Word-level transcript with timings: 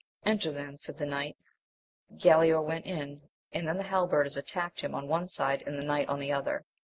Enter 0.25 0.51
then, 0.51 0.79
said 0.79 0.97
the 0.97 1.05
knight. 1.05 1.37
Galaor 2.15 2.65
went 2.65 2.87
in, 2.87 3.21
and 3.51 3.67
then 3.67 3.77
the 3.77 3.83
halberders 3.83 4.35
attacked 4.35 4.81
him 4.81 4.95
on 4.95 5.07
one 5.07 5.27
side 5.27 5.61
and 5.67 5.77
the 5.77 5.83
knight 5.83 6.09
on 6.09 6.19
the 6.19 6.31
other. 6.31 6.65